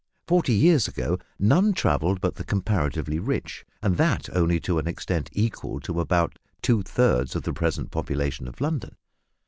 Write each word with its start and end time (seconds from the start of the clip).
Forty 0.27 0.53
years 0.55 0.87
ago 0.87 1.19
none 1.37 1.73
travelled 1.73 2.21
but 2.21 2.33
the 2.33 2.43
comparatively 2.43 3.19
rich, 3.19 3.67
and 3.83 3.97
that 3.97 4.35
only 4.35 4.59
to 4.61 4.79
an 4.79 4.87
extent 4.87 5.29
equal 5.31 5.79
to 5.81 5.99
about 5.99 6.39
two 6.63 6.81
thirds 6.81 7.35
of 7.35 7.43
the 7.43 7.53
present 7.53 7.91
population 7.91 8.47
of 8.47 8.59
London. 8.59 8.95